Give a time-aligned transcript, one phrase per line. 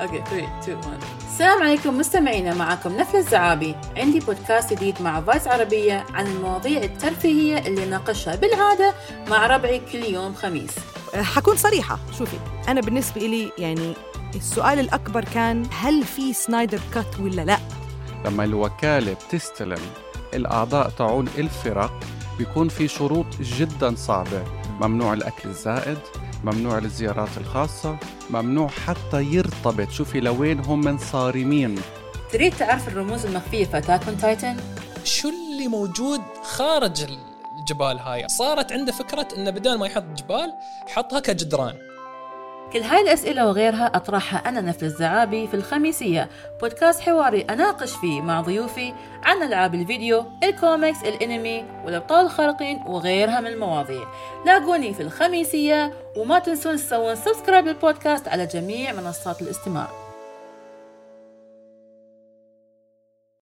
[0.00, 0.88] أوكي 3 2 1
[1.32, 3.74] السلام عليكم مستمعينا معكم نفل الزعابي.
[3.96, 8.94] عندي بودكاست جديد مع فايس عربية عن المواضيع الترفيهية اللي ناقشها بالعادة
[9.28, 10.70] مع ربعي كل يوم خميس.
[11.14, 11.98] أه، حكون صريحة.
[12.18, 12.36] شوفي
[12.68, 13.94] أنا بالنسبة لي يعني
[14.34, 17.58] السؤال الأكبر كان هل في سنايدر كات ولا لا؟
[18.24, 19.80] لما الوكالة بتستلم
[20.34, 22.00] الأعضاء تاعون الفرق
[22.38, 24.44] بيكون في شروط جدا صعبة.
[24.80, 25.98] ممنوع الأكل الزائد
[26.46, 27.96] ممنوع الزيارات الخاصة
[28.30, 29.90] ممنوع حتى يرتبط.
[29.90, 31.78] شوفي لوين هم من صارمين
[32.32, 34.56] تريد تعرف الرموز المخفية في أتاك أون تايتن؟
[35.04, 37.06] شو اللي موجود خارج
[37.58, 40.54] الجبال هاي؟ صارت عنده فكرة إنه بدل ما يحط جبال
[40.88, 41.85] حطها كجدران.
[42.72, 46.28] كل هاي الأسئلة وغيرها أطرحها أنا نفل الزعابي في الخميسية.
[46.60, 48.92] بودكاست حواري أناقش فيه مع ضيوفي
[49.24, 54.06] عن ألعاب الفيديو الكوميكس الإنمي والأبطال الخارقين وغيرها من المواضيع.
[54.46, 60.05] لاقوني في الخميسية وما تنسون تسوون سبسكرايب للبودكاست على جميع منصات الاستماع.